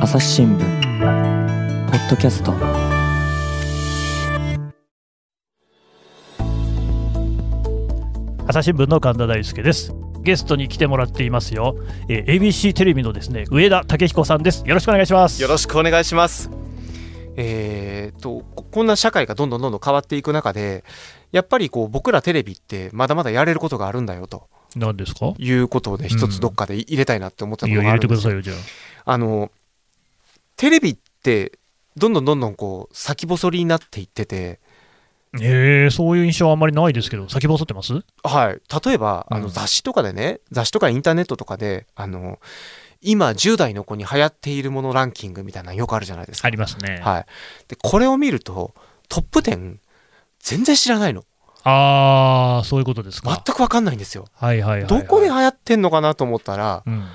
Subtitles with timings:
[0.00, 0.58] 朝日新聞
[1.90, 2.54] ポッドキャスト。
[8.46, 9.92] 朝日新聞の神田大輔です。
[10.22, 11.76] ゲストに来てもらっていますよ、
[12.08, 14.62] えー ABC テレビのですね上田武彦さんです。
[14.66, 15.42] よろしくお願いします。
[15.42, 16.50] よろしくお願いします。
[17.36, 20.84] えー、とここんな社会がどんどんどんどん変わっていく中で
[21.30, 24.48] やっぱりこう僕らテレビってまだまだやれることがあるんだよと。
[24.76, 25.34] 何ですか？
[25.36, 28.30] いうことをね一つどっかで入れたいなって思ったのがあるんですよ。
[28.30, 29.50] 入れてくださいよじゃあの
[30.60, 31.58] テレビって
[31.96, 34.60] どんどんどんどんこう先細りになっていってて、
[35.40, 37.94] えそういう印象はあんまりないですけど先細ってます？
[38.22, 42.40] はい、例えばあのうん雑誌とかでね、雑誌とかインターネットとかであの
[43.00, 46.48] 今10代の子に流行っているものランキングみたいなのよくあるじゃないですか。
[46.48, 47.26] ありますね、はい、
[47.68, 48.74] でこれを見ると
[49.08, 49.78] トップ10
[50.40, 51.24] 全然知らないの。
[51.64, 54.26] ああそういうことです全かく分かんないんですよ。
[54.34, 57.08] はいはいはい、はい、どこで流行ってんのかなと思ったらうん、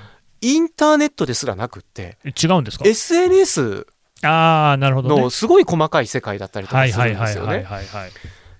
[0.46, 3.86] インターネットですらなくってえ違うんですか？SNS
[4.22, 5.22] ああなるほどね。
[5.22, 7.66] のすごい細かい世界だったりとはかするんですよね。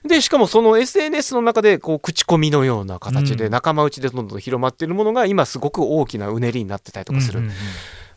[0.05, 3.37] でしかもその SNS の中でこう口コミのような形うん。
[3.37, 7.41] で仲間内でどんどん広まっているものが今すごく大きなうねりになってたりとかする。
[7.41, 7.53] うんうん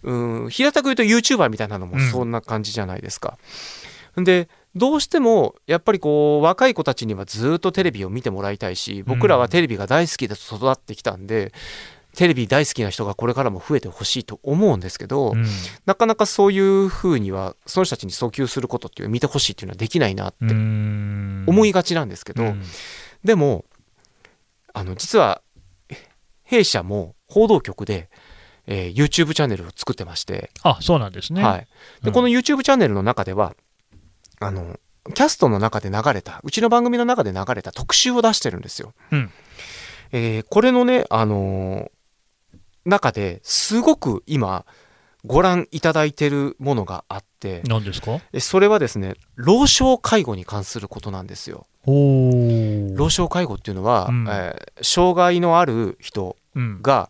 [0.04, 0.44] うん。
[0.44, 0.50] うん。
[0.50, 2.10] 平たく言うと YouTuber みたいなのもうん。
[2.10, 3.38] そんな感じじゃないですか。
[4.16, 11.54] でどうしてもやっぱりこう若い子たちにはずっとテレビを見てもらいたいし僕らはテレビが大好きで育ってきたんで、
[12.20, 15.46] テレビ大好きな人がこれからも増えてほしいと思うんですけど、うん。
[15.86, 22.64] なかなかそういうふうにはその人たちに訴求することっていう見てほしいっていうのはできないなって思いがちなんですけど、うん。
[23.24, 23.64] でも
[24.74, 25.42] あの実は
[26.44, 28.10] 弊社も報道局で、
[28.68, 31.42] えー YouTube チャンネルを作ってまして、あそうなんですね。
[31.42, 31.68] はい、
[32.04, 32.12] でうん。
[32.12, 33.56] この YouTube チャンネルの中では
[34.42, 34.78] あの
[35.14, 38.94] キャストの中で流れたうちの番組の中で流れた特集を出してるんですよ。
[39.14, 39.32] うん。
[40.12, 41.99] えーこれのね、あのー
[42.90, 44.66] 中ですごく今
[45.26, 48.20] ご覧いただいてるものがあって何ですか？
[48.34, 51.66] えそれはですね老少介護に関することなんですよ。
[51.86, 54.28] 老少介護っていうのは、うん。
[54.30, 56.82] えー障害のある人うん。
[56.82, 57.10] が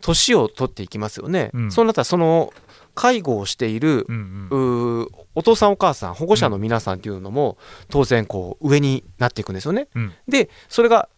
[0.00, 1.50] 年を取っていきますよね。
[1.54, 1.70] うん。
[1.72, 2.52] そうなったらその
[2.94, 5.08] 介護をしているうんうん。
[5.36, 7.56] お父さんお母さん保護者の皆さんっていうのも
[7.88, 9.88] 当然こう上になっていくんですよね。
[9.94, 10.12] うん。
[10.28, 11.08] でそれが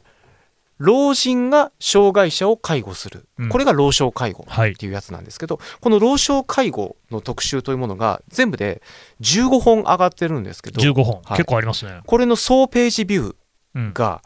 [0.81, 3.49] 老人が障害者を介護する、うん。
[3.51, 4.73] これが老少介護はい。
[4.73, 8.83] っていうやつなんですけどこの老少介護の特集というものが全部で
[9.21, 10.81] 15本上がってるんですけど。
[10.81, 11.37] 15本、はい。
[11.37, 12.01] 結構ありますね。
[12.07, 13.35] これの総ページビュー
[13.75, 13.93] うん。
[13.93, 14.23] が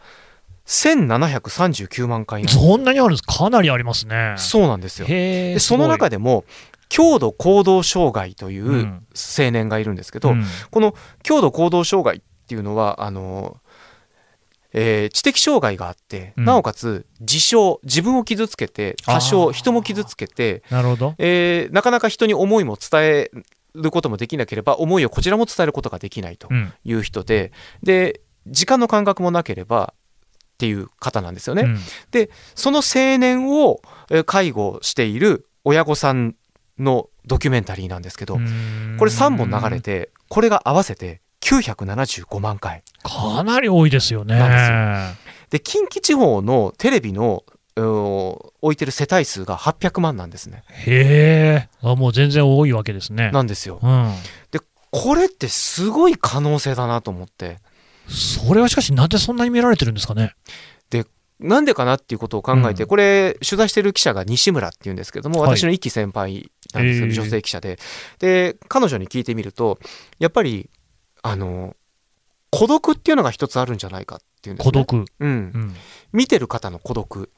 [0.67, 3.23] 1739万回なんそんなにあるんです。
[3.23, 4.35] かなりありますね。
[4.39, 5.07] そうなんですよ。
[5.07, 6.45] でその中ででも
[6.89, 9.07] 強度行動障害といううん。
[9.17, 10.45] 青年がいるんですけど、うん。
[10.71, 10.95] この
[11.25, 13.57] 強度行動障害っていうのはあの、
[14.75, 16.45] えー知的障害があって、うん。
[16.45, 21.15] なおかつ自傷自分を傷つけて多あ少ー人も傷つけて、なるほど。
[21.19, 23.31] えーなかなか人に思いも伝え
[23.75, 26.73] ることもできなければ思いをこちらも伝えることができないとうん。
[26.85, 27.53] いう人で
[27.83, 31.63] で時間の感覚もなければっていう方なんですよね。
[31.63, 31.79] うん。
[32.55, 33.81] その青年を
[34.11, 36.35] えー介護している親御さん
[36.79, 38.97] のドキュメンタリーなんですけど、うん。
[38.99, 42.83] これ3本流れてこれが合わせて975万回。
[43.03, 45.15] かなり多いですよね。
[45.51, 47.45] で近畿地方のテレビの
[47.77, 50.65] 置いてる世帯数が800万なんですね。
[50.69, 51.69] へえ。
[51.83, 53.31] あもう全然多いわけですね。
[53.31, 53.79] なんですよ。
[53.83, 54.15] うん。
[54.91, 57.59] これってすごい可能性だなと思って。
[58.09, 60.35] それはしかしなんでそんなに見られてるんですかね。
[61.41, 62.89] なんでかなっていうことを考えて、うん。
[62.89, 65.59] これ取材してる記者が西村っていうんですけども、はい。
[65.59, 67.79] 私の一期先輩なんですけど、へー女性記者で。
[68.21, 69.81] で彼女に聞いてみると
[70.21, 70.71] やっぱり
[71.25, 71.75] あの
[72.51, 74.73] 孤独っていうのが一つあるんじゃないかっていうんですね。
[74.73, 74.93] 孤独。
[75.19, 75.75] うん、うん。
[76.13, 77.31] 見てる方の孤独。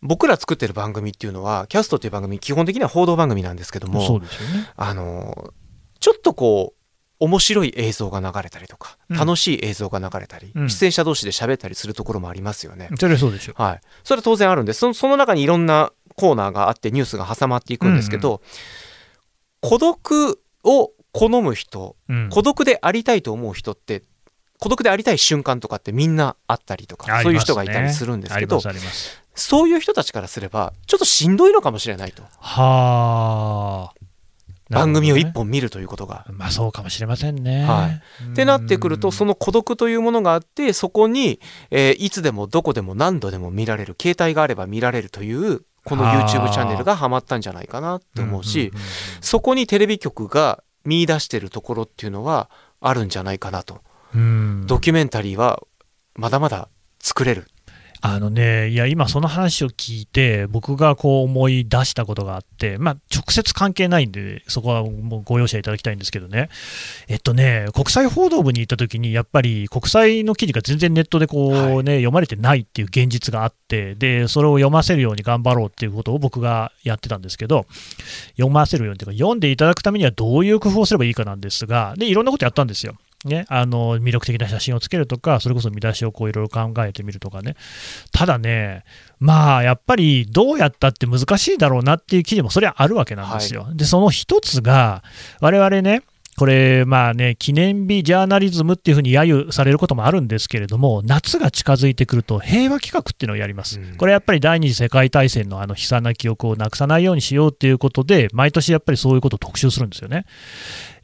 [0.00, 4.70] 僕ら作ってる番組っていうのはキャストっていう番組基本的には報道番組なんですけどそもうですよね。
[4.76, 5.52] あの
[6.00, 9.16] ちょっとこう面白い映像が流れたりとか、うん。
[9.16, 10.70] 楽しい映像が流れたり、うん。
[10.70, 12.90] 出演者同士で喋ったりするところもありますよね。
[12.96, 14.78] それはそうでしょはい、それは当然あるんです。
[14.78, 18.40] そのその中にいろんなコーナーがあってニュースが挟まっていくんですけど、
[19.60, 22.28] 孤独を好む人うん。
[22.30, 24.02] 孤独でありたいと思う人って
[24.58, 27.22] 孤独でありたい瞬間とかってみんなあったりとか、ね。
[27.22, 28.60] そういう人がいたりするんですけど
[29.34, 34.02] そういう人たちからすればちょっとしんどいのかもしれないと、はあ。
[34.70, 36.24] 番組を一本見るということが。
[36.30, 37.64] まあそうかもしれませんね。
[37.64, 37.90] は
[38.30, 46.28] ってなってくるとそのの孤独というものがあってそこに、えーいつでもどこでも何度でも見られる携帯があれば見られるというこのはあ。
[46.28, 48.72] YouTube チャンネルがハマったんじゃないかなって思うし、
[49.20, 52.50] そこにテレビ局が見出してるところっていうのは
[52.80, 53.80] あるんじゃないかなと。
[54.14, 55.62] うんドキュメンタリーは
[56.14, 56.68] まだまだ
[57.00, 57.48] 作れる。
[58.04, 66.48] あのね、いや、今その話を聞いて、僕がこう思い出したことがあって、まあ、直接関係ないんで、そこはもうご容赦いただきたいんですけどね、
[67.06, 77.66] えっとね、国際報道部に行った時に、やっぱり国際の記事が全然ネットでこうね、読まれてないっていう現実があって、で、それを読ませるように頑張ろうっていうことを僕がやってたんですけど、
[78.30, 82.96] 読ませるようにというか、読んでいただくためにはどういう工夫をすればいいかなんですが、で、いろんなことやったんですよ。
[83.24, 87.56] ね、あの魅力的な写真をつけるとか、それこそ見出しをこういろいろ考えてみるとかね、
[88.12, 88.84] ただね、
[89.20, 93.68] まあやっぱりどうやったって難しいだろうなっていう記事もそれはあるわけなんですよ。
[93.74, 95.02] で、その一つが、
[95.40, 96.02] 我々ね、
[96.38, 103.78] これ、まあね、記念日ジャーナリズムっていうふうに揶揄されることもあるんですけれども、夏が近づいてくると平和企画っていうのをやります。
[103.78, 110.24] うんこれやっぱり第二次世界大戦のあの悲惨な記憶をなくさないようにしようっていうことで、毎年やっぱりそういうことを特集するんですよね。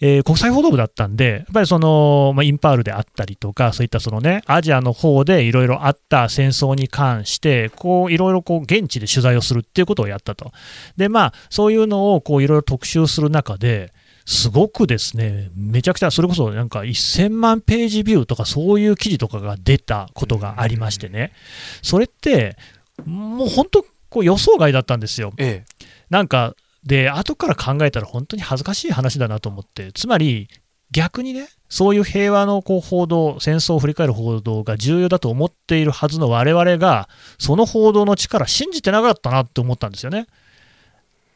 [0.01, 10.53] えー国際報道部だったんで、やっぱりその、まあ、インパールであったりとか、そういったそのね、アジアの方でいろいろあった戦争に関して、こう、いろいろこう、現地で取材をするっていうことをやったと。
[10.97, 13.93] で、まあ、そういうのをこう、いろいろ特集する中で、
[14.29, 21.33] すごくですね、めちゃくちゃ、それこそなんか1000万ページビューとかそういう記事とかが出たことがありましてね、
[21.81, 22.59] それって、
[23.07, 25.33] もう本当、こう予想外だったんですよ。
[25.39, 25.65] え
[26.11, 26.55] なんか、
[26.85, 30.49] で、後から考えたら本当に恥ずかしい話だなと思って、つまり、
[30.91, 37.09] 逆にね、そういう平和のこう報道、戦争を振り返る報道が重要だと思っているはずの我々が、
[37.39, 40.27] その報道の力、信じてなかったなって思ったんですよね。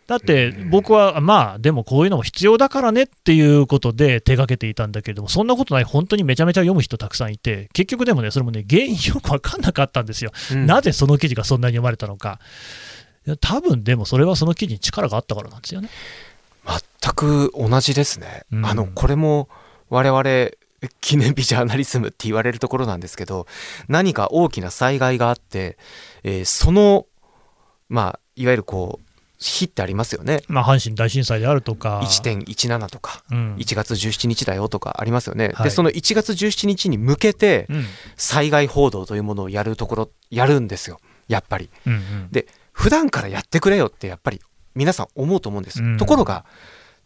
[0.06, 10.32] だって僕は、まあ、でもこういうのも必要だからねっていうことで手がけていたんだけれども、そんなことない、本当にめちゃめちゃ読む人たくさんいて、結局でもね、それもね、原因よく分かんなかったんですよ。
[10.50, 12.40] えうんなぜその記事がそんなに読まれたのか。
[13.40, 15.88] 多分でもそれはその記事に力があったからなんですよね。
[16.66, 18.42] 全く同じですね。
[18.52, 19.48] うんあのこれも
[19.88, 20.50] 我々
[21.00, 23.46] 記念日ジャーナリズムって言われるところなんですけど
[23.86, 25.78] 何か大きな災害があって、
[26.24, 27.06] えーその
[27.88, 29.11] まあいわゆるこう
[29.50, 30.42] 日ってありますよね。
[30.48, 33.56] まあ、阪神大震災であるとか、1.17とかうん。
[33.56, 35.50] 1月17日だよとかありますよね。
[35.54, 35.64] はい。
[35.64, 37.84] でその1月17日に向けてうん。
[38.16, 40.98] 災害報道というものをやるところやるんですよ。
[41.28, 41.70] やっぱり。
[41.86, 42.28] うんうん。
[42.30, 44.40] で普段からやってくれよってやっぱり
[44.74, 45.98] 皆さん思うと思うんです、うん。
[45.98, 46.46] ところが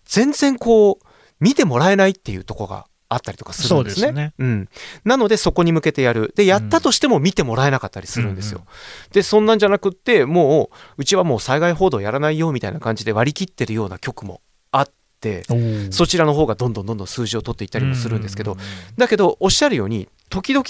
[0.04, 1.06] 全然こう
[1.40, 4.06] 見てもらえないっていうところがあったりとかするんですね。
[4.06, 4.34] そうですね。
[4.38, 4.68] うん、
[5.04, 6.32] なのでそこに向けてやる。
[6.34, 8.64] でやったとしても見てもらえなかったりするんですよ、
[9.12, 14.40] でそんなんじゃなくってもううちはもう災害報道やらないよみたいな感じで割り切ってるような局も
[14.72, 15.44] あって
[15.90, 18.56] そちらの方がどんどんどんどん数字を取っていったりもするんですけど、う
[18.96, 20.64] だけどおっしゃるように時々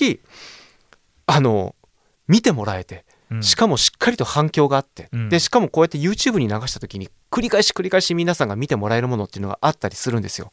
[1.27, 1.75] あの
[2.29, 3.43] 見てもらえてうん。
[3.43, 5.29] しかもしっかりと反響があって、うん。
[5.29, 10.53] でしかもこうやって YouTube に流した時に繰り返し繰り返し皆さんが見てもらえるものっていうのがあったりするんですよ。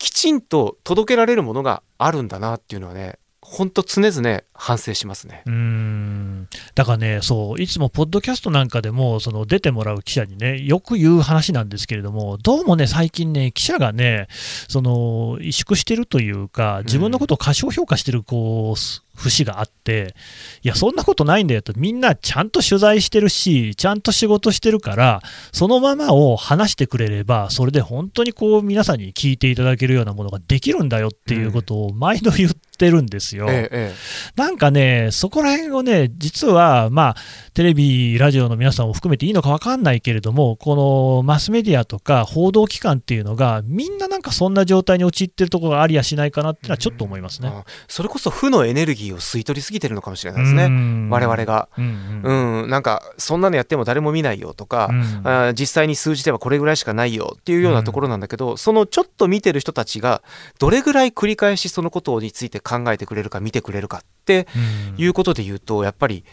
[0.00, 5.42] きちんと届けられるものがあるんだなっていうのはねほんと常々反省しますね。
[5.46, 14.28] うーんだからね、そう、いつもポッドキャストなんかでも、その出てもらう記者にね、よく言う話なんですけれども、どうもね、最近ね、記者がね、
[14.68, 20.14] その萎縮してるというか、自分のことを過小評価してるこうす節があって、
[20.62, 25.22] いや、そんなことないんだよと、みんなちゃんと取材してるし、ちゃんと仕事してるから、
[25.52, 33.46] そのままを話してくれれば、それで本当にこう皆さんに聞いていただけるようなものができるんだよっていうことを毎度言ってるんですよ。
[33.48, 33.94] えええ
[34.36, 37.16] なんかね、そこら辺をね、実は、まあ、
[37.54, 47.48] テレビ、ラジオの皆さんを含めていいのか分かんないけれども、このマスメディアとか報道機関っていうのが、みんななんかそんな状態に陥ってるところがありやしないかなっていうのはちょっと思いますね。
[47.48, 50.68] あそれこそ負のエネルギーを吸い取りすぎてるのかもしれないですね。
[50.68, 51.40] ね我々。
[51.44, 60.22] が、うんうんうん、なんかそんなのやっても誰も見ないよとか、うんあー実際に数字ではこれぐらいしかないよっていうようなところなんだけど、そのちょっと見てる人たちが
[60.58, 64.46] どれぐらい繰り返しそのことについて考えてくれるか見てくれるかって
[64.94, 66.24] うんいうことで言うとやっぱり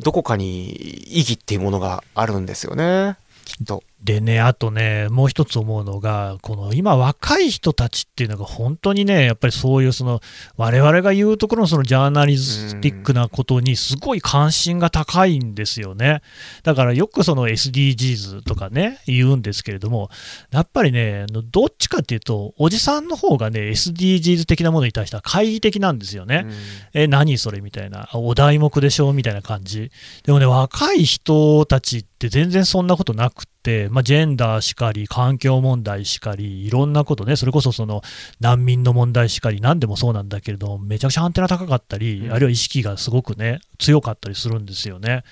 [0.00, 3.82] どこかに意義っていうものがあるんですよねきっと。
[4.04, 10.20] でね、あとね、もう一つ思うのが、この今、若い人たちっていうのが、本当にね、やっぱりそういうその、
[10.58, 16.20] 我々が言うところのそのジャーナリスティックなことに、すごい関心が高いんですよね。
[16.64, 20.10] だからよくその SDGs とかね、言うんですけれども、
[20.50, 26.44] やっぱりね、どっちかっていうと、おじさんの方がね、SDGs 的なものに対しては懐疑的なんですよね。
[26.92, 29.14] え、何それみたいな、あお題目でしょ？
[29.14, 29.90] みたいな感じ。
[30.24, 33.53] でもね、若い人たちって全然そんなことなくって、
[33.90, 38.02] まあ、ジェンダーしかり、環境問題しかり、いろんなことね、それこそその
[38.40, 45.24] 難民の問題しかり、何でもそうなんだけれども、めちゃくちゃアンテナ高かったり、うんあるいは意識がすごくね、強かったりするんですよね。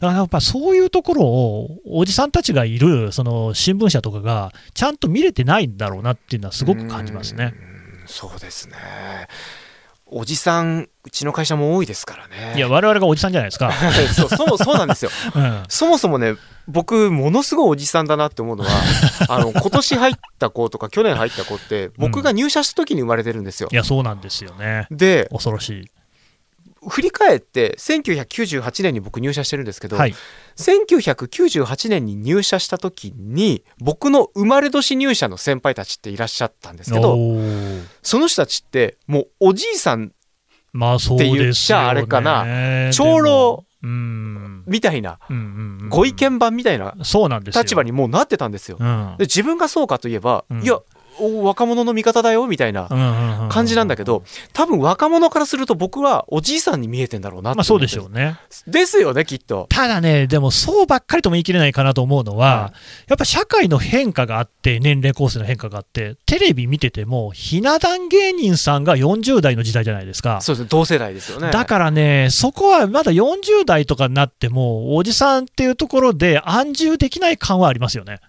[0.00, 7.54] だからやっぱそういうところを、おじさんたちがいる、その新聞社とかが、ちゃんと見れてないんだろうなっていうのはすごく感じますね。
[7.54, 8.06] うん。
[8.06, 8.76] そうですね。
[10.10, 13.72] おじさんうちの会社も多いですからねいや、我々がおじさんじゃないですか。
[14.14, 16.34] そうそうそうなんですようんそもそもね
[16.66, 18.70] 僕ものすごいおじさんだなって思うのは
[19.28, 24.86] あの今年入った子とか去年入った子って僕が入社した時に生まれてるんですよい、や、そうなんですよね。
[24.90, 25.90] で恐ろしい。
[26.86, 30.14] 振り返って1998年に僕入社してるんですけど、はい。
[30.56, 37.16] 1998年に入社した時に僕の生まれ年入社の先輩たちっていらっしゃったんですけど
[38.02, 40.12] その人たちってもうおじいさん。
[40.76, 44.64] って言っちゃあれかなでも長老うん。
[44.66, 45.18] みたいな
[45.88, 47.62] ご意見番みたいなそうなんですよ。
[47.62, 48.76] 立場にもうなってたんですよ。
[48.78, 49.14] うん。
[49.18, 50.82] で自分がそうかといえば、うんいやお
[51.20, 52.88] 若者の味方だよみたいな
[53.50, 54.22] 感感じなんだけど、
[54.52, 58.38] 多分若者からすると僕はおじいさんに見えてんだろうなってまあそうでしょうね。
[58.66, 59.66] ですよねきっと。
[59.68, 62.72] ただね、でもそうばっかりとも言い切れないかなと思うのは、は
[63.08, 70.40] やっぱ社会の変化があって、年齢構成の変化があって、テレビ見てても、ひな壇芸人さんが40代の時代じゃないですか。
[70.40, 71.50] そうですね同世代ですよね。
[71.50, 78.20] だからね、そこはまだ40代とかになっても、おじさんっていうところで安住できない感はありますよね。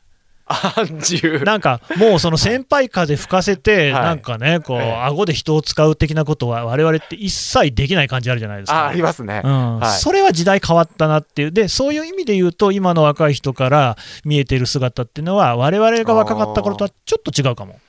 [1.46, 8.86] なんかもうその先輩風吹かせて、はいなんかね、こう、ええ顎で人を使う的なことは、我々って一切できない感じあるじゃないですか。
[8.86, 9.42] あありますね。
[9.44, 17.80] うんはいそれは時代変わったなっていう、でそういう意味で言うと、今の若い人から見えている姿っていうのは、我々が若かった頃とはちょっと違うかも。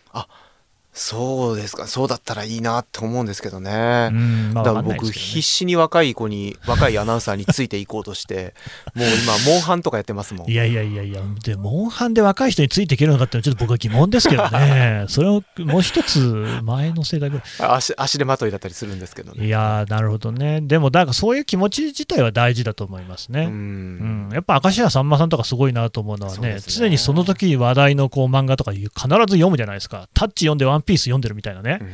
[0.92, 1.86] そうですか。
[1.86, 4.08] そうだったらいいなって思うんですけどね。
[4.10, 8.54] うんまあ、だから僕必死に若い子に若いアナウンサーについていこうとして
[8.94, 10.50] もう今モンハンとかやってますもん。
[10.50, 16.18] いやいやいやいや、で、モンハンで若い人についていけるのかっていうのは、ちょっと僕は疑問ですけどね、それをもう一つ
[16.64, 17.76] 前の世代ぐらい。
[17.76, 19.46] 足足手まといだったりするんですけどね。
[19.46, 20.60] いやー、なるほどね。
[20.60, 23.46] でも、なんかそういう気持ち自体は大事だと思いますうね。
[23.46, 23.48] ん。
[23.48, 26.60] うん、やっぱ明石家さんまさんとかすごいなと思うのはねね。
[26.66, 31.90] 常にその時話題のこう漫画とか必ず読むじゃないですか、タッチ読んで、ワンピース読んでるみたいなね、うん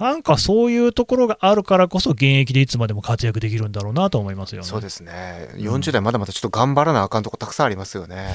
[0.00, 4.66] なんかそういうところがあるからこそ、現役でいつまでも活躍できるんだろうなと思いますよね。
[4.66, 8.34] そうですね40代まだまだちょっと頑張らなあかんとこたくさんありますよね。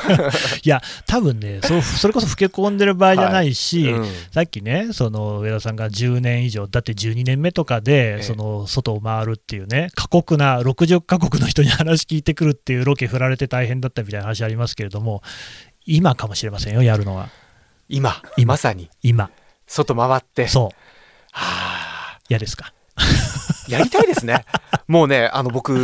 [0.62, 15.22] いや、多分ねそ、それこそ老け込んでる場合じゃないし、うんさっきね、その上田さんが10年以上、だって12年目とかえで、えその外を回るっていうね、過酷な60カ国の人に話聞いてくるっていうロケ振られて大変だったみたいな話ありますけれども、
[15.86, 17.28] 今かもしれませんよ、やるのは。
[17.88, 19.30] 今今まさに今。
[19.70, 20.76] 外回ってそう。
[21.32, 22.72] はあ嫌ですか？
[23.68, 24.44] やりたいですね。
[24.88, 25.78] もうねあの僕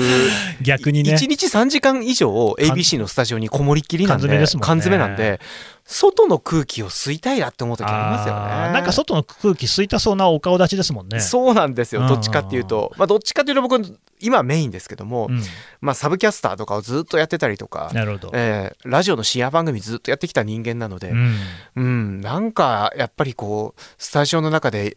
[0.60, 1.14] 逆にね。
[1.14, 5.40] 1日3時間以上 ABC のスタジオにこもりっきりなんで缶詰ですもんね缶詰なんで
[5.84, 8.72] 外の空気を吸いたいなって思う時ありますよね。
[8.72, 11.20] なんか外の空気吸いたそうなお顔立ちですもんね。
[11.20, 13.80] そうなんですうんよどっちかっていうと、まあ、どっちかっていうと僕
[14.20, 15.42] 今はメインですけども、うん。
[15.80, 18.30] まあ、サブキャスターとかをずっとやってたりとか、なるほど。
[18.34, 21.36] えーラジオの深夜番組ずっとやってきた人間なので、うん。
[21.76, 24.96] うん、なんかやっぱりこうスタジオの中で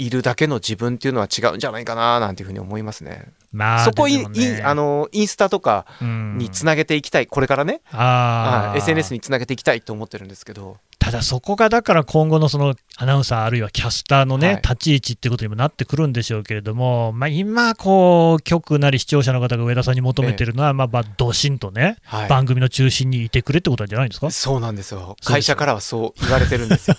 [0.00, 3.28] いるだけの自分っていうのは違うんじゃないかななんていうふうに思いますね。
[3.52, 4.62] まあ、そこイン、でもね。
[4.64, 6.38] あのインスタとかうん。
[6.38, 8.68] につなげていきたい、これからね、あー。
[8.70, 8.78] はい。
[8.78, 14.56] SNS につなげていきたいと思ってるんですけど、ただそこがだから今後のそのアナウンサーあるいはキャスターのね、はい。
[14.62, 22.28] 立ち位置っていうことにもなってくるんでしょうけれども、まあ、今こう局なり視聴者の方が上田さんに求めてるのは、まあまあドシンとね、はい。
[22.28, 24.30] 番組の中心にいてくれってことじゃないんですか？
[24.30, 25.16] そうなんですよ。
[25.24, 26.96] 会社からはそう言われてるんですよ。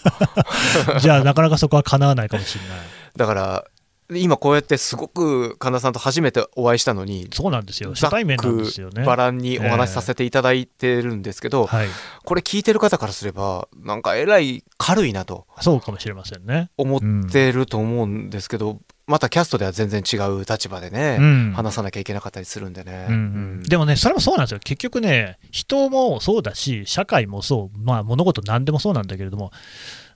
[0.99, 2.79] じゃあなかなかそこは叶わないかもしれない。
[3.15, 3.65] だから
[4.13, 7.91] 今こうやってすごく神田さんと初めてお会いしたのにそうなんですよ。
[7.93, 9.03] 初対面なんですよね。
[9.03, 11.87] くばらんにお話しさせていただいてるんですけど、はい。
[12.23, 16.69] これ聞いてる方からすればなんかえらい軽いなとそうかもしれませんね。
[16.77, 21.53] 思ってると思うんですけど、またキャストでは全然違う立場でね、うん。
[21.53, 23.07] 話さなきゃいけなかったりするんでね。
[23.09, 23.17] うんう
[23.59, 23.63] ん。
[23.63, 29.51] でもね、それもそうなんですよ、結局ね、人もそうだし、社会もそう、まあ、物事なんでもそうなんだけれども、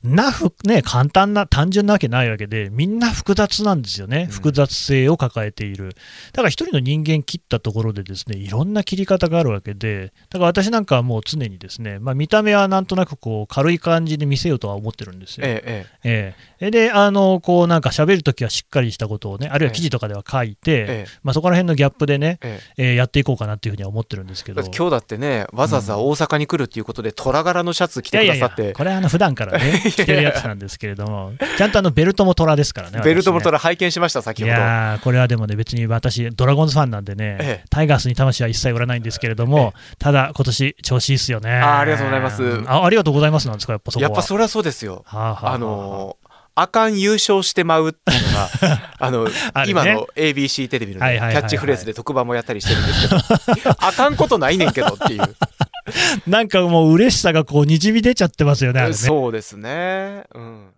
[0.05, 5.95] なふね、簡単な、単純なわけないわけで、みんな複雑なんですよね、うん複雑性を抱えている。
[6.33, 15.47] だから一人の人間切ったところで、ですねいろんな切り方があるわけで、だから私なんかはもう常にですね、まあ、見た目はなんとなくこう軽い感じで見せようとは思ってるんですよ。
[15.47, 24.61] ええええで、あのこうなんか喋るときはしっかりしたことをね、あるいは記事とかでは書いて、ええまあ、そこら辺のギャップでね、えええーやっていこうかなっていうふうには思ってるんですけど。
[24.61, 33.01] 今日だってねわざわざ大阪に来るっていうことで虎柄のシャツ着てくださって、いやいやいやこれはあの普段からね、 着てるやつなんですけれども、ちゃんとあのベルトも虎ですからね。
[33.03, 34.53] ベルトも虎拝見しました先いほど。
[34.53, 41.51] やーこれはでもね、別に私、ドラゴンズファンなんでね、ええタイガースに魂は一切売らないんですけれども、ただ、今年調子いいっすよね。
[41.51, 44.09] あーありがとうございますあありがとうございますなんですか、やっぱそこは。
[44.09, 45.03] やっぱそれはそうですよ。
[45.05, 46.24] はあはあはああのー
[46.57, 48.49] あかん優勝してまうっていうのが、
[48.97, 49.27] あの、
[49.67, 55.35] 今の ABC テレビの、キャッチフレーズで特番もやったりしてるんですけど、 あかんことないねんけどっていう。
[56.25, 60.23] なんかもう嬉しさがこうにじみ出ちゃってますよね、ねそうですね。
[60.33, 60.71] うん。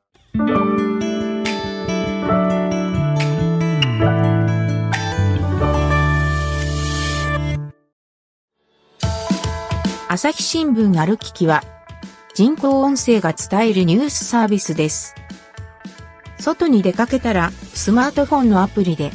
[10.10, 11.64] 朝日新聞ある聞きは、
[12.34, 15.14] 人工音声が伝えるニュースサービスです。
[16.40, 19.12] 外に出かけたら、スマートフォンのアプリで、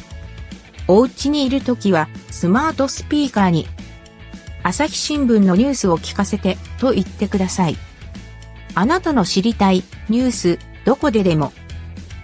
[0.88, 3.66] お家にいるときは、スマートスピーカーに、
[4.62, 7.76] 朝日新聞のニュースを聞かせて、と言ってください。
[8.74, 11.52] あなたの知りたい、ニュース、どこででも、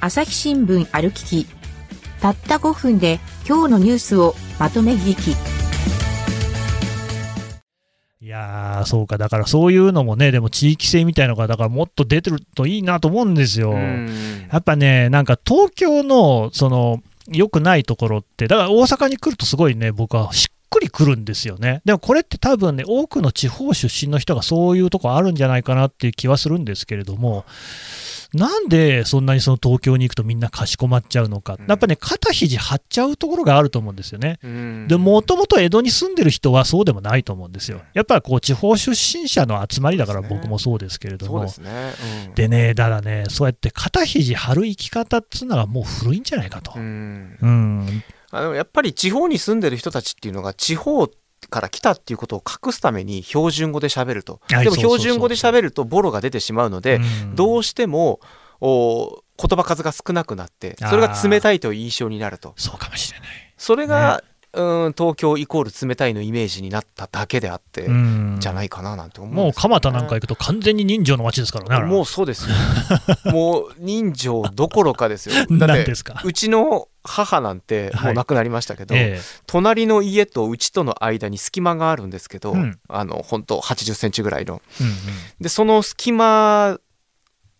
[0.00, 1.46] 朝日新聞歩きき。
[2.20, 5.57] たった5分で、今日のニュースをまとめ聞き。
[8.28, 13.70] いやー、そうか、だからそういうのもね、でも地域性みたいなのが、だからもっと出てるといいなと思うんですよ。
[13.70, 21.82] うんやっぱね、なんか東京の、その、良くないところって、だから大阪に来るとすごいね、僕はしっくりくるんですよね。
[21.84, 27.44] でもこれって多分ね、多くの地方出身の人がそういうとこあるんじゃないかなっていう気はするんですけれども、
[28.34, 34.38] なんでそんなにその東京に行くとみんなかしこまっちゃうのか、やっぱね、肩肘張っちゃうところがあると思うんですよね。
[34.42, 37.80] うんでもともと江戸に住んでる人はそうでもないと思うんですよ。
[37.94, 41.40] やっぱりこう地方出身者の集まりだから僕もそうですけれども。
[41.42, 42.74] ですね。
[42.74, 46.78] だからね、そうやって肩肘張る生き方っつうのがもう古いんじゃないかとう。
[46.78, 51.08] んうん、あのやっぱり地方に住んでる人たちっていうのが地方
[51.50, 54.40] から来たっていうことを隠すために標準語で喋ると。
[54.48, 57.34] でも標準語で喋るとボロが出てしまうので、うん。
[57.36, 58.20] どうしても
[58.60, 62.54] お言葉数が少なくなってそれが冷たいという印象になると。
[62.56, 63.28] そうかもしれない。
[63.56, 64.28] それが、うん
[64.96, 68.36] 東京イコール冷たいのイメージになっただけであって、うん。
[68.40, 71.86] じゃないかななんて思うんもう蒲田なんか行くと完全に人情の街ですからね。
[71.86, 72.54] もうそうですよ。
[73.30, 75.34] もう人情どころかですよ。
[75.34, 76.20] だって何ですか？
[76.24, 82.78] うちの母なんてもう亡くなりましたけど、え隣の家とうちとの間に隙間があるんですけど、うん。
[82.88, 84.62] あの本当80センチぐらいの。
[84.80, 84.90] えうん。
[85.40, 86.78] でその隙間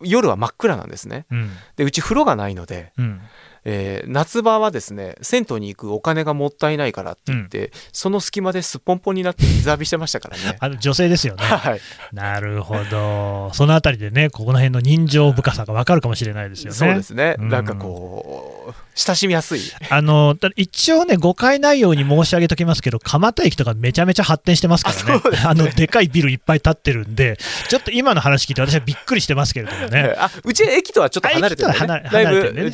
[0.01, 1.25] 夜は真っ暗なんですね。
[1.31, 1.39] うん。
[1.39, 3.21] うんでうち風呂がないので、うん。
[3.65, 10.57] えー夏場はですね銭湯に行くお金がもったいないからって言って、その隙間ですっぽんぽんになって水浴びしてましたからね。
[10.61, 11.43] あの女性ですよね。
[11.43, 11.81] はい、
[12.13, 13.51] なるほど。
[13.53, 16.75] そのあたりでね、ここの辺の人情深さがわかるかもしれないですよね。
[16.75, 17.49] そうですね、うん。
[17.49, 19.61] なんかこう親しみやすい。
[19.89, 25.49] あのた一応ね、誤解ないように申し上げときますけど、蒲田駅とかめちゃめちゃ発展してますからね、あですね。
[25.49, 27.37] あのでかいビルいっぱい建ってるんで、
[27.69, 30.13] ちょっと今の話聞いて、私はびっくりしてますけれどもね。
[30.19, 32.71] あうち駅とはちょっと離れてるね、ね。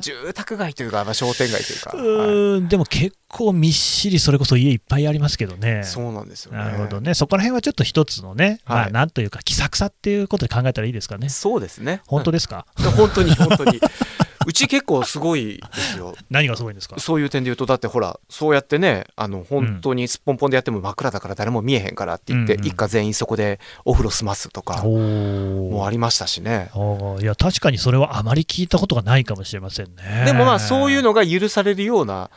[0.00, 2.28] 住宅街というか、まあ、商店街というか、うはい。
[2.28, 5.82] ーんでも結構みっしり、それこそ家いっぱいありますけどね。
[5.84, 6.58] そうなんですよね。
[6.58, 11.28] なるほどね、そこら辺はちょっと一つのね、まあ、はいなんというか、気さくさっていうことで考えたらいいですかね。
[11.28, 12.00] そうですね。
[12.06, 13.80] 本当ですか、う ん本当に本当に
[14.48, 16.14] うち結構すごいですよ。
[16.30, 16.98] 何がすごいんですか？
[16.98, 26.70] そういう点で言うとだってほらそうやってねあの本当にすっぽんぽんでやっても真っ暗だから誰も見えへんからって言って、うんうん一家全員そこでお風呂済ますとかもありましたしね。
[27.20, 30.24] いや確かにそれはあまり聞いたことがないかもしれませんね。
[30.26, 32.30] でもまあそういうのが許されるような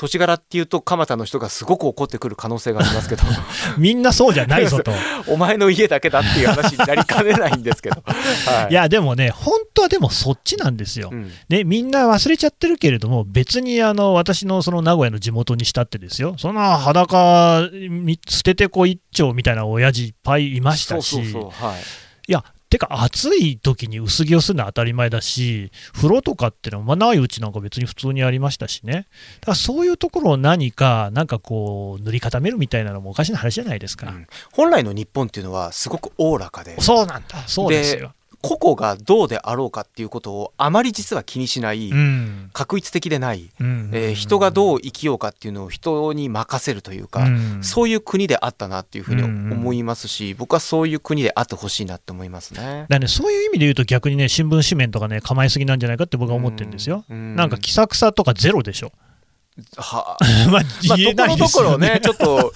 [0.00, 3.22] 土地柄っていうと蒲田の人がすごく怒ってくる可能性がありますけど。
[3.76, 4.92] みんなそうじゃないぞと。
[5.28, 8.72] お前の家だけだっていう話になりかねないんですけど、はい。
[8.72, 11.10] いや、でもね、本当はでもそっちなんですよ。
[11.12, 11.30] うん。
[11.50, 21.80] ね、みんな忘れちゃってるけれども、別にあの私のその名古屋の地元にしたってですよ、そんな裸み捨ててこ一丁みたいな親父いっぱいいましたし、そうそうそうはい。
[22.26, 29.08] いや、てか、暑い時に薄着をするのは当たり前だし、風呂とかっていうのは、まあ、ないうちなんか別に普通にありましたしね、
[29.40, 34.10] だからそういうところを何か、なんかこう、塗り固めるみたいなのもおかしな話じゃないですか。
[34.10, 38.14] うん本来の日本っていうのはすごくおおらかでそうなんだ、そうですよ。
[38.42, 42.50] 個々がどうであろうかっていうことをあまり実は気にしない、うん。
[42.52, 43.90] 確一的でない、うん。
[43.92, 47.58] えー人がどう生きようかっていうのを人に任せるというか、うん。
[47.62, 49.52] そういう国であったなっていうふうにうん。
[49.52, 52.86] 思いますし、僕はそういう国であってほしいなって思いますね。
[52.88, 57.04] だね、そういう意味で言うと逆にね、新聞紙面とかね、構えすぎなんじゃないかって僕は思ってるんですよ。
[57.10, 57.36] うん。
[57.36, 58.92] なんか気さくさとかゼロでしょ。
[59.76, 60.16] は
[60.50, 61.76] まあ、まあ、言えないところど。
[61.76, 62.52] ころね、ちょっと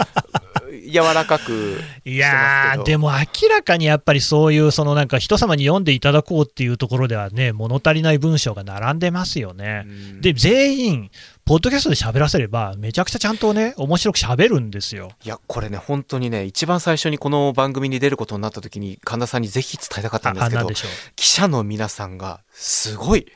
[0.91, 9.87] 柔らかく、いやー、でも明らかにやっぱりそういう、そのなんか人様に読んでいただこうっていうところではね、物足りない文章が並んでますよね。
[10.21, 11.11] で、全員、
[11.45, 15.11] ポッドキャストで喋らせれば、めちゃくちゃちゃんとね、面白く喋るんですよ。
[15.25, 20.69] いやこれね本当にね一番最初にこの番組に出ることになった時に神田さんにぜひ伝えたかったあ、んですけど
[21.17, 23.27] 記者の皆さんがすごい、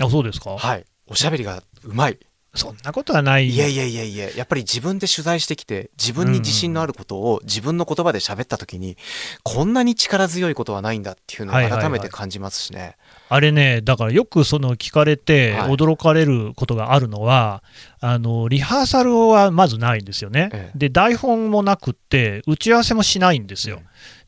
[0.00, 0.04] う。
[0.04, 2.18] あ、そうですか、はい、おしゃべりがうまい
[2.58, 3.48] そんなことはない。
[3.48, 8.96] いやいやいやいややっぱり自分で取材してきて自分に自信のあることを自分の言葉で喋った時に
[9.44, 12.96] こんなに力強いことはないんだっていうのをはいはいはい改めて感じますしね。
[13.30, 17.62] あれね、だからよくその聞かれてはい驚かれることがあるのは、
[18.00, 23.80] あのリハーサルはまずないんですよね、ええで台本もなくって、打ち合わせもしないんですよ。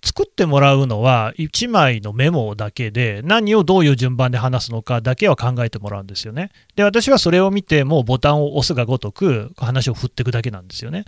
[0.02, 6.50] 作ってもらうのは1枚のメモだけで、何をどういう順番で話すのかだけは考えてもらうんですよね。
[6.74, 11.04] で、私はそれを見て、もうボタンを押すがごとく話を振っていくだけなんですよね。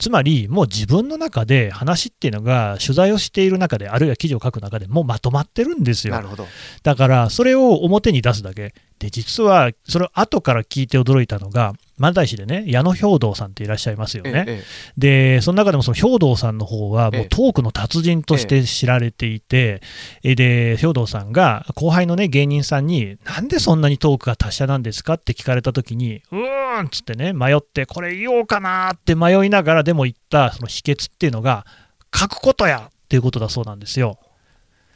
[0.00, 6.14] つまり、もう自分の中で話っていうのが、取材をしている中で、あるいは記事を書く中でもうまとまってるんですよ。
[6.14, 6.46] なるほど。
[6.82, 8.74] だから、それを表に出すだけ。
[8.98, 14.44] で、実は、それを後から聞いて驚いたのが、漫才師でね、矢野兵道さんっていらっしゃいますよね。
[14.46, 14.62] え
[14.96, 19.82] で、その中でもその兵道さんの方は、もええうトークの達人として知られていて、
[20.22, 25.14] えで、兵道さんが後輩のね、芸人さんに、なんでそんなにトークが達者なんですか？
[25.14, 31.66] って聞かれたときに、うーんっつってね、迷って、これ言おうかなーって迷いながらでも言ったその秘訣っていうのが、
[32.14, 34.18] 書くことやっていうことだそうなんですよ。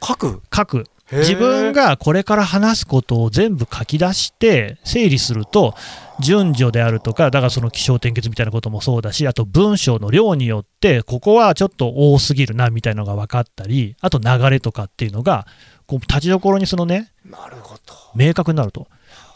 [0.01, 0.41] え書く？
[0.55, 0.85] 書く。
[1.11, 5.75] 自分がこれから話すことを全部書き出して整理すると
[6.19, 15.45] 順序であるとかだからその気象転結みたいなこともそうだしあと文章の量によってここはちょっと多すぎるなみたいなのが分かったりあと流れとかっていうのが
[15.85, 17.93] こう立ちどころにそのねなるほど。
[18.15, 18.87] 明確になると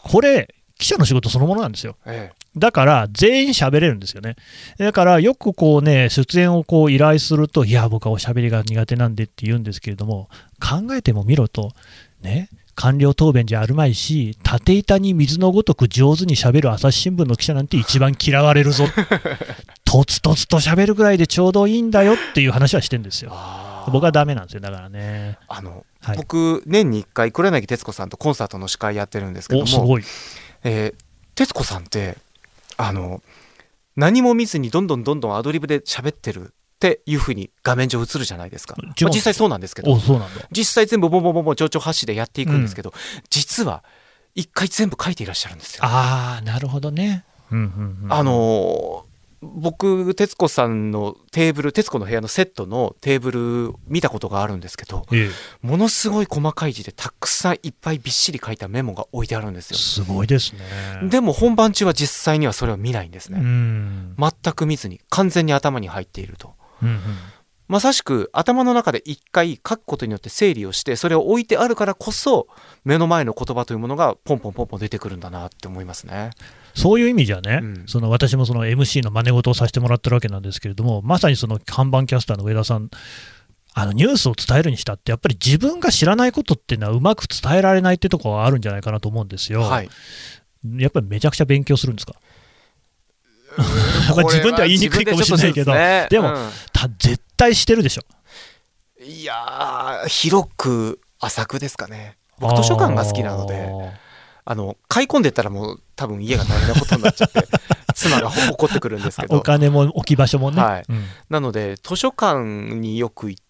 [0.02, 4.36] これ記者の仕事そのものなんですよえだから全員喋れるんですよね。
[4.78, 10.28] だからよくこうね、出演をこう依頼すると、いや、僕はおしゃべりが苦手なんでって言うんですけれども、
[10.60, 11.70] 考えてもみろと、
[12.22, 18.84] ね、官僚答弁じゃあるまいし、縦板に水のごとく上手に喋る朝日新聞の記者なんて一番嫌われるぞ。
[19.84, 23.34] とつとつと喋るぐらいでちょうどいいんだよっていう話はしてんですえよ。
[23.92, 25.38] 僕はダメなんですよ、だからね。
[25.48, 26.16] あの、はい。
[26.16, 30.04] 僕年に1回黒柳徹子さんとコンサートの司会やってるんですけどお、すも、ごい。
[30.64, 31.04] えー
[31.36, 32.18] 徹子さんって
[32.80, 33.22] あの
[33.96, 36.46] 何も見ずにどんどんどんどんアドリブで喋ってるっ
[36.78, 40.40] ていうふうに画面上映るじゃないですか、まあ実際そうなんですけどお、そうなんだ。
[40.50, 42.94] 実際全部ボンボンボンボン情緒発信でやっていくんですけど、
[43.28, 43.84] 実は
[44.34, 45.82] 一回全部書いていらっしゃるんですよ。
[45.84, 47.24] あー、なるほどね。
[47.52, 49.09] うんうんうん、あのー
[49.42, 53.30] 僕徹子さんのテーブル徹子の部屋のセットのテーブ
[53.70, 59.78] ル見たことがあるんですけどええものすごい細かい字でたくさんいっぱいびっしり書いたメモが置いてあるんですよ。
[59.78, 61.08] すごいですね。
[61.08, 63.40] でも本番中は実際にはそれを見ないんですうね。
[63.40, 64.14] ん。
[64.18, 66.54] 全く見ずに完全に頭に入っていると。
[66.82, 67.00] うんうん
[67.70, 72.48] まさしく頭の中で一回書くことによって整理をしてそれを置いてあるからこそ
[72.84, 76.30] 目の前の言葉というものがポンポンポンポン出てくるんだなって思いますね。
[76.74, 82.90] そういう意味じゃね、うんその私もその MC の真似事をさせてもらってるわけなんですけれども、まさにその看板キャスターの上田さん、
[83.74, 89.62] あのニュースを伝えるにしたって、やっぱり自分が知らないことっていうのはうまく伝えられないってところがあるんじゃないかなと思うんですよ。
[89.62, 89.88] はい。
[90.76, 92.14] やっぱりめちゃくちゃ勉強するんですか？
[94.14, 98.02] まあ自分では言いにくいかもしれないけど、ででもそうすねた絶対してるでしょ？
[99.00, 102.16] うんいやー広く浅くですかね。
[102.38, 103.68] 僕図書館が好きなので。
[104.44, 107.46] あの買い込んでったらもう多分家が大変なことになっちゃって
[107.94, 110.60] 妻が怒ってくるんですけおど金も置き場所もね。
[110.62, 113.49] はいうんなので図書館によく行って、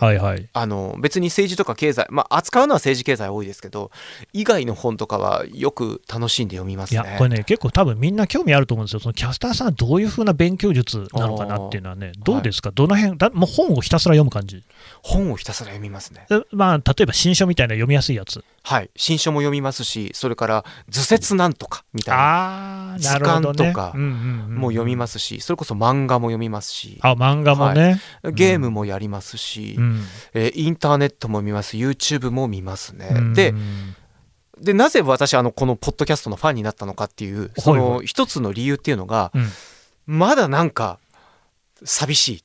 [0.00, 0.48] はいはい。
[0.52, 3.90] あの別に政治とか経済まあ扱うのは政治経済多いですけど
[4.32, 7.00] 以外の本とかはよく楽しんで読みますね。
[7.00, 9.00] いや、これね、結構多分みんな興味あると思うんですよ。
[9.00, 13.16] そのキャスターさんはどういう風な勉強術なのかなっていうのはね、どうですか、どの辺？
[13.18, 14.62] だ、もう本をひたすら読む感じ？
[15.02, 16.26] 本をひたすら読みますね。
[16.28, 18.44] でまあ、例えば新書みたいな読みやすいやつ。
[18.62, 23.68] はい新書も読みますしそれから図説なんとかみたいなああ、なるほど、ね。
[23.68, 27.98] 図鑑とかもう読みますしそれこそ漫画も読みますしあ、漫画もね。
[28.24, 29.38] ゲームもやります
[29.72, 30.02] し、うん。
[30.34, 31.76] えーインターネットも見ます。
[31.76, 33.08] YouTube も見ますね。
[33.12, 33.34] うん。
[33.34, 33.54] で
[34.60, 39.48] でなぜ私あのこのポッドキャストのファンになったのかっていうその一つの理由っていうのがうん。
[40.06, 40.98] まだなんか
[41.84, 42.44] 寂しい。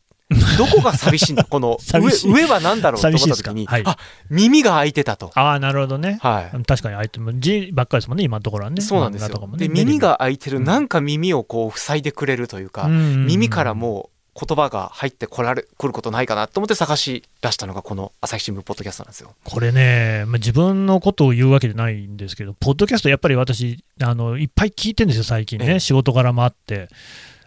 [0.58, 1.44] どこが寂しいんだ？
[1.50, 3.02] この上上は何だろう？
[3.02, 3.84] と思った時に、はい。
[3.86, 3.98] あ
[4.30, 5.32] 耳が開いてたと。
[5.36, 6.18] ああ、なるほどね。
[6.22, 6.64] はい。
[6.66, 8.82] 確かに相手も字ばっかりですもんね、今のところはね。
[8.82, 9.48] そうなんですよ。
[9.52, 9.58] ね。
[9.58, 10.58] で耳が開いてる。
[10.58, 19.36] うんなんか耳をこう塞いでくれるというか、耳からもう言葉が入ってこられ来ることないかなと思って探し出したのがこの朝日新聞ポッドキャストなんですよ。
[19.44, 26.90] これね、まあ、自分のことを言うわけじゃないんですけど、ポッドキャスト、やっぱり私、あのいっぱい聞いてるんですよ、最近ね、ええ仕事柄もあって、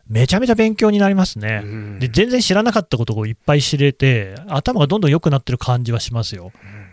[0.09, 1.63] めちゃめちゃ勉強になりますね。
[1.65, 6.53] うんで全然知らなかったことをいっぱい知れて、頭がどんどん良くなってる感じはしますよ。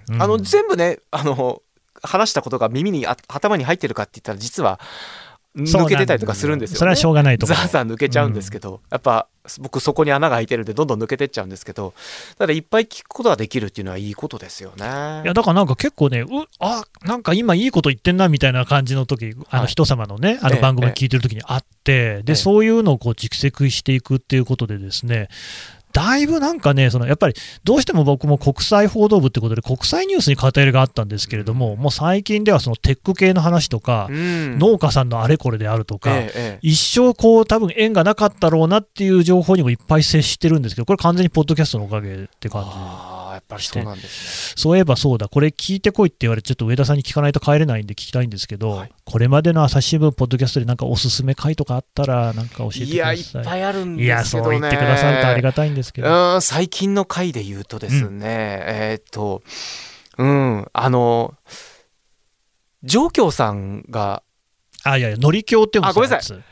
[0.09, 1.61] うんあの全部ねあの
[2.01, 4.79] 話したことが耳にあ頭に入ってるかって言ったら実は
[5.55, 6.79] 抜けてたりとかするんですよね。
[6.79, 7.45] それはしょうがないと。
[7.45, 9.27] ザーザー抜けちゃうんですけど、やっぱ
[9.59, 11.93] 僕そこに穴が開いてるんでどんどん抜けてっちゃうんですけど
[12.37, 14.85] ただいっぱい聞くことができるっていうのはいいことですよね。
[15.23, 16.27] いやだからなんか結構ね、う
[16.59, 25.27] あなんか今いいこと言ってんなみたいな感じの時あのはい人様のね、あええの番組聞いてる時にあって、えでそういうのをこう蓄積していくっていうことでですね、
[25.93, 34.57] だいぶなんかね、そのやっぱりどうしても僕も国際報道部ってことで、国際ニュースに偏りがあったんですけれども、もう最近ではそのテック系の話とか、うん。
[34.57, 36.59] 農家さんのあれこれであるとか、ええええ。
[36.61, 43.22] 一生こう多分縁がなかったろうなっていう情報にもいっぱい接してるんですけど、これ完全にポッドキャストのおかげって感じ。
[43.43, 52.85] っぱりそうなんですそういえばそうだ、これ聞いてこいって言われて、ちょっと上田さんに聞かないと帰れないんで聞きたいんですけど、はいこれまでの朝日新聞、ポッドキャストでなんかおすすめ回とかあったら、なんか教えてね。
[52.85, 53.41] いや、ください。
[53.41, 54.53] いっぱいあるんいやですけどね。
[54.53, 56.35] そう言ってくださるとありがたいんですけど。
[56.35, 59.43] うん最近の回で言うとですね、えーっと、
[60.17, 61.33] うん、あの、
[62.83, 64.23] 上京さんが、
[64.83, 66.43] あ、いやいや、乗り京って読むあごめんなさい。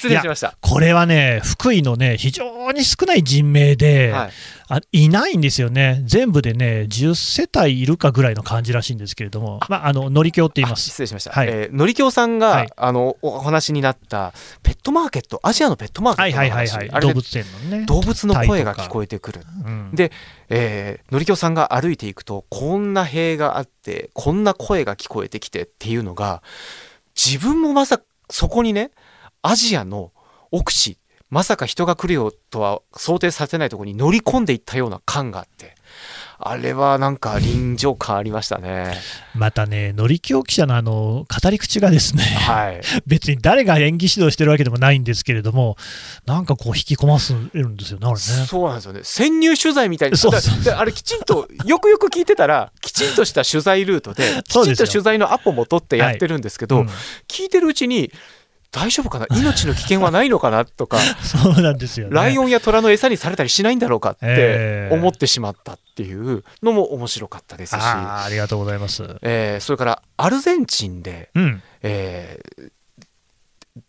[0.00, 0.54] 失礼しました。
[0.60, 4.30] これはね、福井のね、非常に少ない人名で、はい、
[4.68, 10.84] あいないんですよね、全部でね、10世帯いるかぐらいの感じらしいんですけれども、まあ、あの乗り京って言いあます。
[10.90, 11.32] 失礼しました。
[11.32, 14.32] はいえーのりきょうさんが、はいあのお話になった
[14.62, 17.86] ペットマーケット、アジアのペットマーケはいットの話、はいはいはい、あれで動物園のね。
[17.86, 19.40] 動物の声が聞こえてくる。
[19.66, 20.12] うんで
[20.48, 26.42] えーのりきょうさんが歩いていくとこんな塀があってこんな声が聞こえてきてっていうのが
[27.16, 28.92] 自分もまさかそこにね
[29.42, 30.12] アジアの
[30.50, 30.98] 奥地
[31.30, 35.74] まさか人が来るよとは想定されてないところに乗り込んでいったような感があって
[36.42, 38.94] あれはなんか臨場感ありましたね。
[39.34, 45.76] またね、乗り京記者のあの語り口がですね、はい、 別に誰が演技指導してるわけでもないんですけれども、
[46.24, 48.18] なんかこう引き込ませるんですよね、あれね。
[48.18, 49.00] そうなんですよね。
[49.02, 50.16] 潜入取材みたいな。
[50.78, 56.90] あれきちんとよくよく聞いてたら きちんとした取材ルートできちんと取材のアポも取ってやってるんですけど、うん。
[57.28, 58.10] 聞いてるうちに
[58.72, 59.26] 大丈夫かな？
[59.30, 60.64] 命の危険はないのかな？
[60.64, 62.14] とか、 そうなんですよね。
[62.14, 69.16] ライオンや虎の餌にされたりしないんだろうかってええ思ってしまったっていうのも面白かったですし、ありがとうございます。
[69.22, 71.62] えーそれからアルゼンチンで、うん。
[71.82, 72.70] えー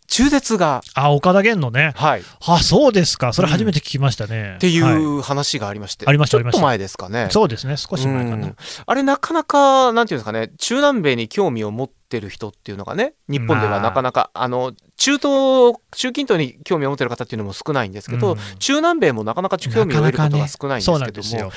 [0.06, 1.92] 中絶が、あ、岡田源のね。
[1.96, 3.32] はい、っあ、そうですか。
[3.32, 4.56] それ初めて聞きましたね。
[4.60, 7.28] ていはう話がありまして、ありましたちょっと前ですかね。
[7.30, 7.76] そうですね。
[7.76, 8.54] 少し前かうんな。
[8.86, 21.50] あれなかなかなんていうんですかね中南米に興味を持ってる人っていうのがね日本ではなかなか、あ、の中東中近東に興味を持ってる方っていうのも少ないんですけど、うん中南米もなかなか興味を得ることが少ないんですけども、んですよ。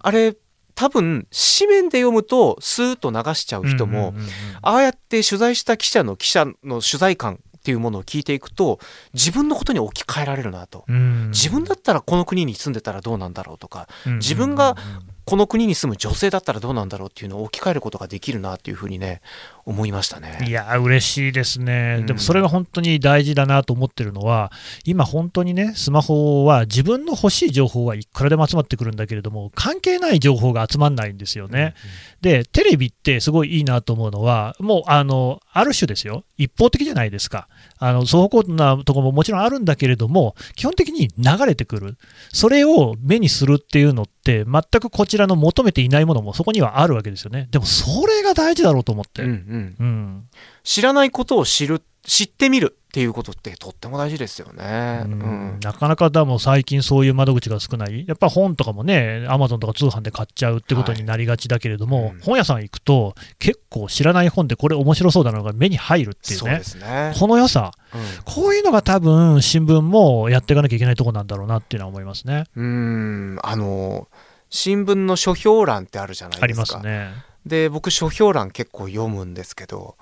[0.00, 0.34] あれ
[0.74, 4.30] 多分紙面で読むとスーッと流しちゃう人も、うんうんうんうん
[4.62, 8.80] ああやって取材した記者の記者の取材感っていうものを聞いていくと
[9.14, 10.84] 自分のことに置き換えられるなと。
[10.88, 11.30] うん。
[11.30, 14.18] 自分だったらこの国に住んでたらどうなんだろうとかうん。
[14.18, 14.76] 自分が
[15.24, 19.20] この国に住む女性だったらどうなんだろうっていうのを置き換えることができるなっていうふうにね
[19.64, 20.44] 思いましたね。
[20.46, 22.06] いや、嬉しいですね、うん。
[22.06, 24.50] でもそれが本当に大事だなと思ってるのは、
[24.84, 31.74] 今、本当にね、スマホは自分の欲しい情報はいくらでも集まってくるんだけれども、関係ない情報が集まんないんですよね。
[32.20, 41.96] で、テレビってすごいいいなと思うのは、もうあのある種ですよ、一方的じゃないですか、あの双方向なところももちろんあるんだけれども、基本的に流れてくる、
[42.32, 47.48] それを目にするっていうのって、全くこちらの求めていないものもそこにはあるわけですよね。
[47.50, 49.22] でもそれが大事だろうと思って。
[49.22, 50.28] うんうんうん
[50.64, 55.02] 知らないことを知る知ってみるっていうことってとっても大事ですよね。
[55.04, 67.14] ううんんなかなかでも最近そういう窓口が少ない、やっぱ本とかもね、アマゾンとか通販で買っちゃうってことになりがちだけれども、はいうん本屋さん行くと、結構知らない本でこれ面白そうなのが目に入るっていうねそうね。
[67.18, 72.44] この良さ、うんこういうのが多分新聞もやっていかなきゃいけないところなんだろうなっていうのは思いますね。
[72.56, 74.08] うーんあの
[74.50, 76.78] 新聞の書評欄ってあるじゃないありですか。
[76.78, 77.12] ますね。
[77.46, 79.96] で僕書評欄結構読むんですけど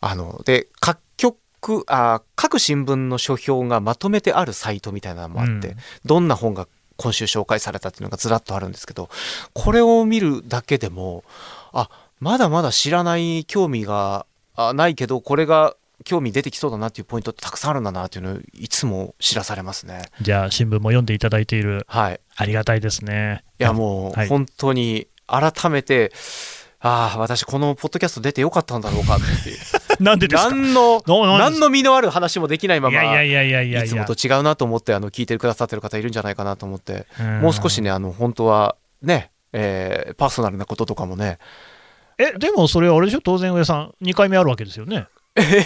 [0.00, 0.98] あので各
[1.60, 5.76] 局あ各新聞の書評がまとめてあるサイトみたいなのもあって、うん。
[6.04, 9.08] どんな本が今週紹介されたっていうのがずらっとあるんですけど
[9.54, 11.24] これを見るだけでも
[11.72, 20.02] あまだまだ知らない興味があないけどこれが興味出てきそうだなっていうポイントってたくさんあるんだなっていうのをいつも知らされますね。
[20.20, 23.44] じゃあ、新聞も読んでいただいている、はい、ありがたいですね。
[23.58, 24.26] いやもはい。
[24.26, 26.12] う本当に改めて、
[26.82, 29.58] ああ私このポッドキャスト出てよかったんだろうかっていう。
[30.02, 30.50] なんでですか？
[30.50, 33.84] 何の何の身のある話もできないままいやいやいやいやいや。
[33.84, 37.06] いつもと違うなと思ってあの聞いてくださってる方いるんじゃないかなと思って。
[37.20, 37.40] うん。
[37.40, 41.38] もう少しねあの本当はね、えーパーソナルなこととかもね。
[42.18, 45.06] え、でもそれはあれでしょ、当然、上さん、2回目あるわけですよね。
[45.36, 45.64] え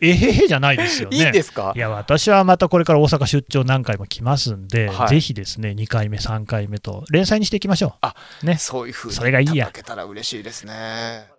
[0.00, 1.16] へへじゃないですよね。
[1.16, 1.72] いいんですか？
[1.74, 7.96] いや、私はまたこれから大阪出張何回も来ますんで、はいぜひですね、2回目、3回目と、連載にしていきましょ
[8.42, 8.46] う。
[8.46, 8.56] ね。
[8.58, 11.37] そういうふうにそれがいいやいただけたら嬉しいですね。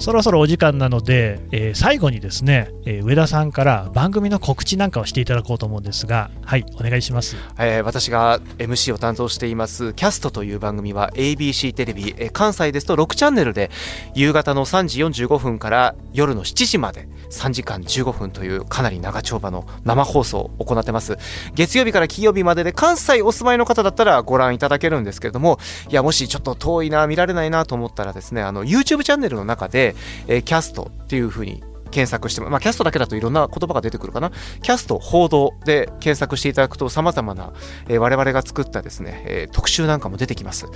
[0.00, 7.36] そろそろお時間なので、えー最後にですね、えー上田さんから番組の告知なんかをしていただこうと思うんですが、はい、お願いします。
[7.58, 13.70] えー私が MC を担当していますキャストという番組は ABC テレビ、えー関西ですと6チャンネルで
[14.14, 21.18] 夕方の3時45分から夜の7時まで3時間15分というかなり長丁場の生放送を行ってます
[21.54, 25.58] 月曜日から金曜日までで関西お住まいの方だったらご覧いただけるんですけれども
[25.90, 29.89] いやもしちょっと遠いな見られないなと思ったらですねあの YouTube チャンネルの中で、
[30.26, 34.30] えーキャストっていう風に検索しても、まあ、キャストだけだといろんな言葉が出てくるかな。
[34.62, 37.52] キャスト報道で検索していただくと様々な、
[37.88, 40.66] えー我々が作ったですね、えー特集なんかも出てきます、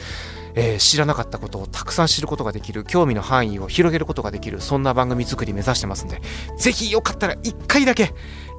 [0.57, 6.21] えー知らなかったことをたくさん知ることができる、興味の範囲を広げることができる、そんな番組作り目指してますんで、
[6.59, 8.13] ぜひよかったら一回だけ、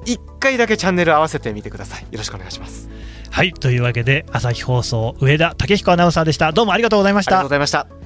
[0.06, 2.02] 一回だけチャンネル合わせてみてください。
[2.02, 2.88] よろしくお願いします。
[3.30, 6.52] はい、というわけで、朝日放送、上田武彦アナウンサーでした。
[6.52, 7.50] どうもありがとうございましたありがとうご。
[7.50, 8.05] ざいました。